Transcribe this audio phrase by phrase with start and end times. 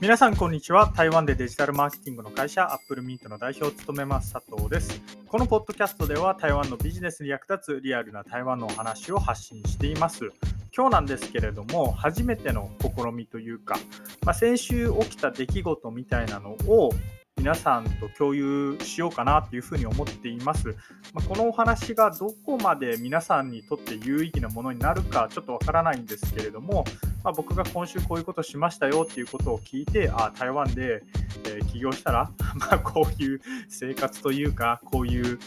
[0.00, 0.92] 皆さんこんにちは。
[0.94, 5.02] 台湾でデジタルマーケティングの会社アップルミントの代表を務めます佐藤です。
[5.26, 10.30] このポッドキャストでは台湾のビジネスに役立つリアルな台湾のお話を発信しています。
[10.72, 13.76] 今日なんですけれども初めての試みというか、
[14.24, 16.92] まあ、先週起きた出来事みたいなのを
[17.38, 20.68] 皆さんと共有しようかなというふうに思っています。
[21.14, 26.84] まあ、このお話がどこまで皆さんにとって有意義なものになるかちょっとわからないんですけれども、
[27.22, 31.02] まあ、僕が今週こういうことしましたよっていうことを聞いて、あ台湾で、
[31.46, 35.38] え、起業したら、 まあ、こういう生活というか、こういう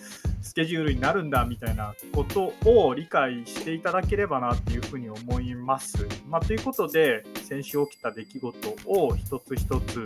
[0.42, 6.08] スケジュールになるんだみたいなことを理解していただければなっていうふうに思います。
[6.28, 10.06] まあ、ということで、先週起きた出来事を一つ一つ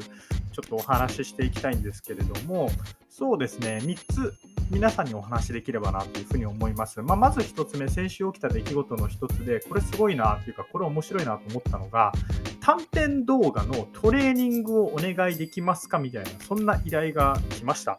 [0.56, 2.70] ちょっとお話ししていきたいんですけれども、
[3.10, 4.34] そうですね、3つ
[4.72, 7.02] 皆さんにお話しできればなというふうに思います。
[7.02, 12.14] まあ、まず1つ目、先週起きた出来事の1つで、これすごいなというか、これ面白いなと思ったのが、
[12.62, 17.98] 短編動画のトレーニングをお願いできますかみたいな、そんな依頼が来ました。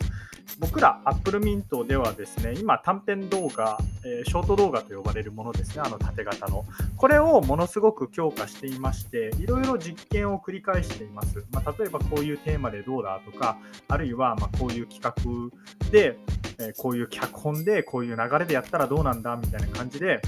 [0.58, 6.64] 僕ら Apple Mint ではですね、今短編動画、え、ショート動画と呼ばれるものですね、あの縦型の。
[6.96, 11.44] これをものすごく強化していまして、いろいろ実験を繰り返しています。
[11.52, 16.16] まあ、例えばこういうテーマでどうだとか、あるいはまこういう企画で、
[16.58, 20.22] え、こういう脚本でこういう流れでやったらどうなんだみたいな感じで、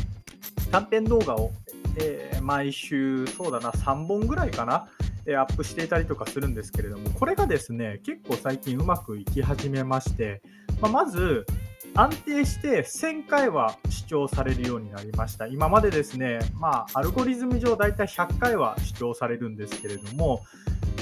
[0.70, 1.52] 短編動画を、
[1.98, 4.88] え、毎週、そうだな、3本ぐらいかな、
[5.36, 10.42] アップしていたりとかするんですけれども、これがですね、結構最近うまくいき始めまして、
[10.80, 11.46] まあ、まず、
[11.94, 15.46] 安定して1000回は視聴されるようになりました。
[15.46, 20.44] 今までですね、まあ、アルゴリズム上だいたい100回は視聴されるんですけれども、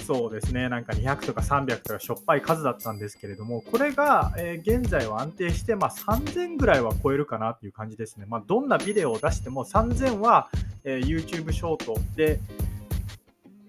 [0.06, 8.24] そうですね、なんか200とか300とかしょっぱい数だったんですけれども、これが、えー、現在は安定して、まあ、3000ぐらいは超えるかなっていう感じですね。
[8.28, 10.48] まあ、どんなビデオを出しても3000は、
[10.84, 12.38] えー、YouTube ショートで、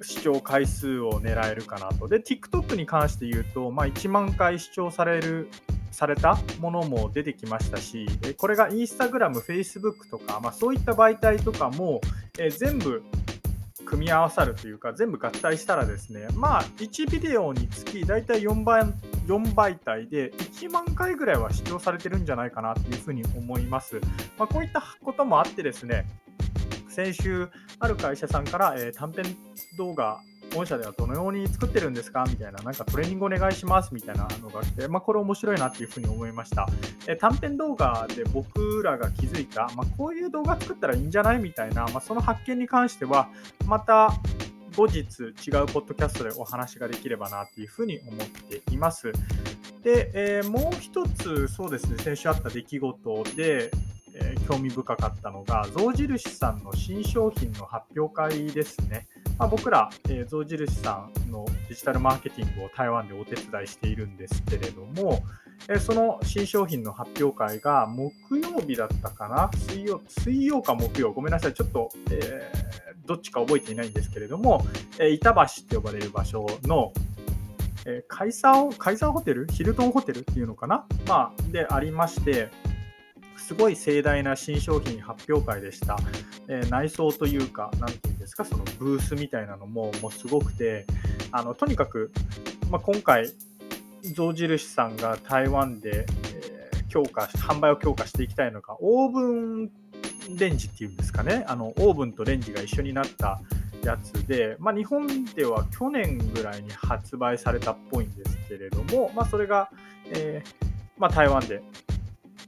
[0.01, 2.07] 視聴回数を狙えるかなと。
[2.07, 5.49] で、TikTok に関して言うと、まあ、1万回視聴される、
[5.91, 12.01] されたものも出てきましたし、これが Instagram、Facebook とか、まあ、そういった媒体とかも、
[12.39, 13.03] え全部
[13.87, 23.99] 組み合わさるというか、全部合体したらですね、まあ、1ビデオにつき大体4倍 ,4 媒体で1万回ぐらいは視聴されてるんじゃないかなというふうに思います。
[24.37, 26.05] まあ、こういったこともあってですね、
[26.89, 29.35] 先週、ある会社さんから、えー、短編
[29.77, 30.19] 動画、
[30.55, 32.25] 御社ではどのように作ってるんですか？
[32.27, 36.67] みたいな、なんかトレーニングお願いしますみたいなのが来て、まあ、これ面白いなっていうふうに思いました。
[37.07, 41.39] え、短編動画で僕らが気づいた、まあ、こういう動画作ったらいいんじゃない？
[41.39, 43.29] みたいな、まあ、その発見に関しては、
[43.65, 44.11] また
[44.75, 45.31] 後日違う
[45.67, 49.11] ポッドキャストでお話ができればなっていうふうに思っています。
[49.83, 53.71] で、えー、もう一つ、そうですね、先週あった出来事で、
[54.19, 59.07] え、興味深かったのが、象印さんの新商品の発表会ですね。
[59.37, 65.21] まあ、僕ら、えー、象印さんのデジタルマーケティングを台湾でお手伝いしているんですけれども、
[65.69, 69.51] えー、その新商品の発表会が木曜日だったかな？
[69.67, 74.65] 水曜水曜か木曜、ごめんなさい、ちょっと、えー、どっちか覚えていないんですけれども、
[74.99, 76.91] え、板橋って呼ばれる場所の、
[77.85, 79.45] えー、カイサーカイザーホテル？
[79.51, 80.85] ヒルトンホテルっていうのかな？
[81.07, 82.49] まあ、でありまして、
[83.37, 85.97] すごい盛大な新商品発表会でした。
[86.49, 90.85] えー、内装というか、なんてですか、そのブースみたいなのももうすごくて、
[91.31, 92.11] あのとにかく、
[92.69, 93.31] まあ、今回、
[94.13, 99.71] 象印さんが台湾で、えー、強化、販売を強化していきたいのが、オーブン
[100.37, 103.39] レンジっていうんですかね、あのオーブンとレンジが一緒になった
[103.83, 109.69] やつで、まあ、日本では去年ぐらいに発売されたっぽいんですけれども、まあ、それが、
[110.13, 110.67] えー
[110.97, 111.61] まあ、台湾で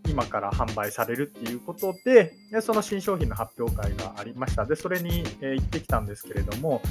[0.10, 4.66] 今から販売されるっていうことで、その新商品の発表会がありました。
[4.66, 6.82] で、それに、え行ってきたんですけれども、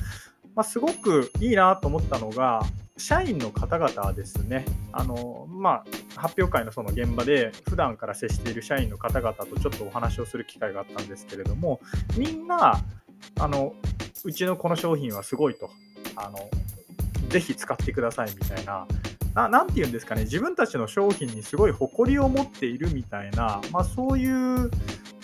[0.54, 2.62] まあ、すごくいいなと思ったのが、
[2.96, 5.84] 社員の方々ですね、あのま
[6.16, 11.80] あ、発表会のその現場で、普段から接している社員の方々とちょっとお話をする機会があったんですけれども、
[12.16, 12.80] みんな、
[13.40, 13.74] あの
[14.24, 15.70] うちのこの商品はすごいと、
[16.16, 16.38] あの
[17.28, 18.86] ぜひ使ってくださいみたいな、
[19.38, 24.68] ななんて言うんですかね、自分たちの商品にすごい誇りを持っているみたいな、まあ、そういう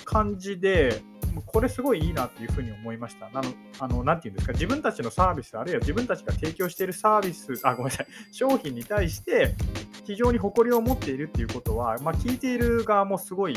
[0.05, 1.03] 感じで、
[1.47, 3.29] これすごいいいなっていうふうに思いました。
[3.31, 9.57] なの、あの、なて言うんですか、自分たちのサービス、あるいは自分たちが提供しているサービス、あ、ごめんなさい、商品に対して
[10.07, 13.57] 非常に誇りを持っているっていうことは、まあ、聞いている側もすごい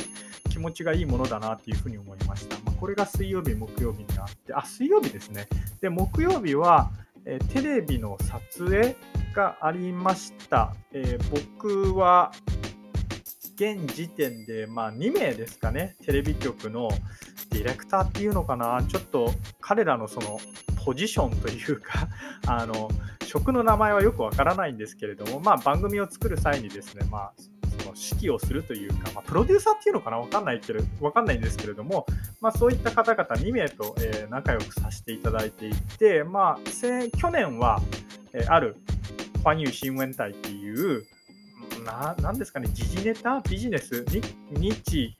[0.50, 2.56] 気持ちがいいものだなっていうふうに思いました。
[2.66, 5.48] まあ、これが水曜日、木曜日にあって、あ、水曜日ですね。
[5.82, 6.90] で、木曜日は、
[7.30, 8.96] えテレビの撮影
[9.36, 10.74] がありました。
[10.94, 12.32] え、僕は
[13.56, 16.90] 現時点で、まあ、2名ですかね、テレビ局の
[17.50, 20.40] ディレクターっていうのかな、ちょっと彼らのその
[20.86, 22.08] ポジションというか
[22.48, 22.90] あの
[23.26, 27.34] 職の名前はよくわからないんですけれども、まあ、番組を作る際にですね、まあ、
[27.80, 30.18] その指揮をするというか、まあ、プロデューサーっていうのかな？
[30.18, 32.06] わかんないけど、わかんないんですけれども、
[32.42, 37.82] まあ、そういった方々2名と、えー、仲良くさせていただいていて、まあ、去年は、
[38.34, 38.76] えー、ある
[39.38, 41.04] ファニュー新聞隊っていう、
[41.86, 43.42] ななんですかね、時事ネタ？
[43.42, 44.06] ビジネス？
[44.52, 45.18] 日、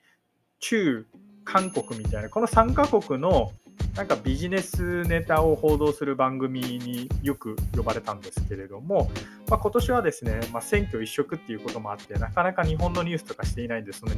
[0.60, 1.06] 中、
[1.44, 3.52] 韓国みたいな、この3カ国の
[3.96, 9.10] なんかビジネスネタを報道する番組によく呼ばれたんですけれども、
[9.48, 14.14] まあ、今年はですね、まあ、選挙一色っていうこともあって、なかなか日本のニュースとかしていないんで、そんな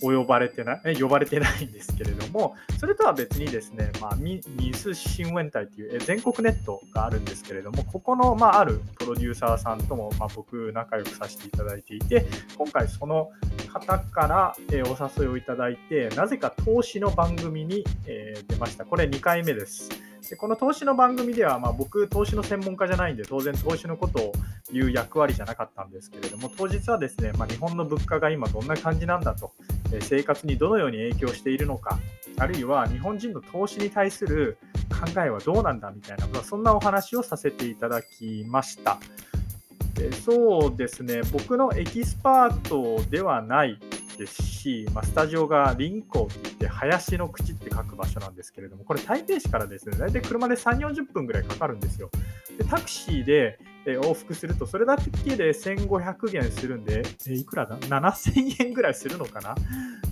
[0.00, 1.00] に及ばれてない？
[1.00, 4.40] 呼ばれてないんですけれども、それとは別にですね、まあ、ミ
[4.74, 13.30] ス新聞隊という全国ネットがあるんですけれども、ここの、まあ、あるプロデューサーさんとも、まあ、僕、仲良くさせていただいていて、今回その
[13.72, 18.84] 方からお誘いをいただいて、なぜか投資の番組に出ました。
[18.84, 19.88] これ2回目です。
[20.30, 24.32] でこの投資の番組では、まあ、僕、投資の専門家じゃないんで、当然投資のことを
[24.72, 29.52] 言う役割じゃなかったんですけれども、当日はですね、まあ、日本の物価が今どんな感じなんだと、
[29.92, 31.98] え生活にどのように影響しているのか、
[32.36, 34.58] あるいは日本人の投資に対する
[34.90, 38.98] 考えはどうなんだみたいな、まあ、そんなお話をさせていただきました。
[40.24, 43.80] そうですね、僕のエキスパートではない
[44.18, 52.10] ですし、まあ、スタジオが林港って言って、林の口って書く場所なんですけれども、これ台北市からですね、大体車で3、40分ぐらいかかるんですよ。
[52.58, 59.54] でタクシーで往復すると、それだけで1500元するんで、えいくらだ ?7000 円ぐらいするのかな？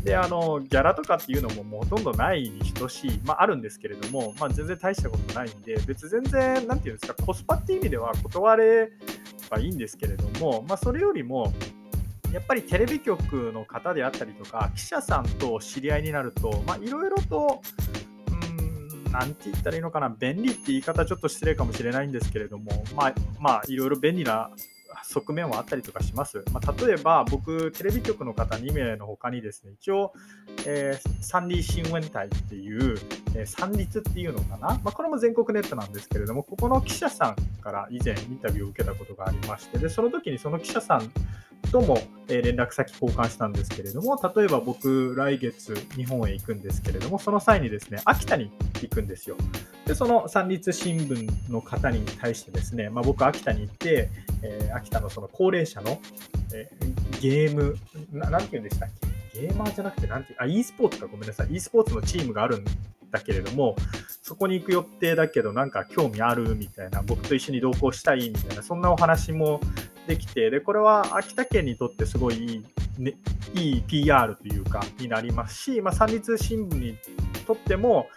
[0.05, 8.93] で、あの、ギャラとかっていうのももうほとんどないに等しい、まああるんですけれども、まあ全然大したことないんで、別全然、なんていうんですか、コスパっていう意味では断れ
[9.51, 11.53] ばいいんですけれども、まあそれよりも、
[12.37, 17.63] やっぱりテレビ局の方であったりとか、記者さんと知り合いになると、いろいろと、
[18.29, 24.51] うん、なんて言ったらいいのかな、便利って言い方ちょっと失礼かもしれないんですけれども、まあ、まあ、いろいろ便利な
[25.03, 26.45] 側面はあったりとかします。
[26.53, 30.13] まあ、例えば、僕、テレビ局の方2名の他にですね、一応、
[30.67, 32.99] えー、三立新聞隊っていう、
[33.35, 41.11] えー、三立っていうのかな、まあ、これも全国ネットなんですけれども、ここの記者さんから以前インタビューを受けたことがありまして、でその時にその記者さん
[41.71, 41.99] とも、
[42.29, 48.51] 連絡先交換したんですけれども、例えば僕、来月日本へ行くんですけれども、その際にですね、秋田に
[48.83, 49.37] 行くんですよ。
[49.87, 54.11] で、その三立新聞の方に対してですね、まあ、僕、秋田に行って、
[54.43, 56.01] えー、秋田のその高齢者の、
[56.53, 57.77] えー、ゲーム
[58.13, 58.89] な、なんて言うんでしたっ
[59.33, 59.43] け？
[59.43, 61.55] ゲーマーじゃなくて、なんてあ、e スポーツか、ごめんなさい。
[61.55, 62.65] e スポーツのチームがあるん
[63.11, 63.77] だけれども、
[64.23, 69.61] そこに行く予定だけど、なんか興味あるみたいな、僕と一緒に同行したいみたいな、そんなお話も
[70.07, 72.65] できて、で、これは秋田県にとってすごいいい、
[72.99, 73.15] ね、
[73.55, 76.97] いい PR というか、になりますし、まあ、三立新聞に
[77.47, 78.09] とっても、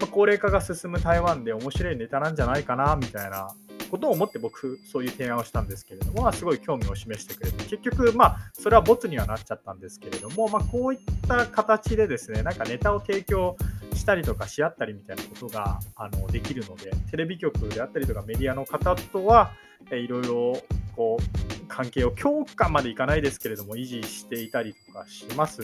[0.00, 3.48] まあ、高齢化が進む台湾で面白いネタなんじゃないかな、みたいな
[3.90, 13.56] ことを思って僕、そういう提案をしたんですけれども、まあ、すごい興味を示してくれて、結局、まあ、それはボツにはなっちゃったんですけれども、まあ、こういった形でですね、なんかネタを提供
[13.94, 19.52] したりとかし合ったりみたいなことがあのできるので、テレビ局であったりとかメディアの方とは、
[19.90, 20.62] えいろいろ
[20.96, 25.62] こう関係を強化までいかないですけれども維持していたりとかします。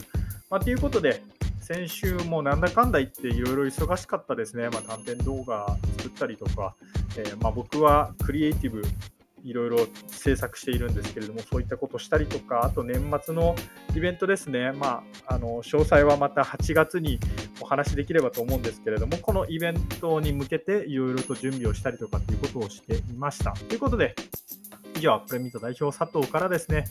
[0.49, 1.21] まあ、ということで
[1.59, 6.75] 先週もなんだかんだ言っていろいろ忙しかったですね、まあ、短編動画作ったりとか、
[7.17, 8.83] えー、ま僕はクリエイティブ
[9.43, 13.55] いろいろ制作しているんですけれども、そういったことしたりとか、あと年末の
[13.95, 17.19] イベントですね、まあ、あの詳細はまた8月に
[17.59, 23.51] お話しできればと思うんですけれども、このイベントに向けていろいろと準備をしたりとかっていうことをしていました。
[23.51, 24.15] ということで、
[25.03, 26.85] 以上、プレミート代表佐藤からですね、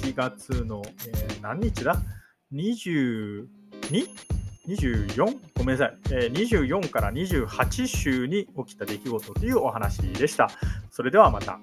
[0.00, 1.96] 7月の、えー、何日だ
[2.52, 3.48] ?22?
[4.68, 5.38] 24?
[5.56, 10.48] ごめんなさい、えー、24から28週に起きた出来事というお話でした。
[10.92, 11.58] それではまた。